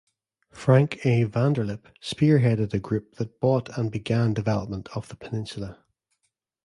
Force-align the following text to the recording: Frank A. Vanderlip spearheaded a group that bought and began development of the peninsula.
Frank 0.49 1.05
A. 1.05 1.25
Vanderlip 1.25 1.85
spearheaded 2.01 2.73
a 2.73 2.79
group 2.79 3.17
that 3.17 3.39
bought 3.39 3.77
and 3.77 3.91
began 3.91 4.33
development 4.33 4.89
of 4.95 5.07
the 5.09 5.15
peninsula. 5.15 5.83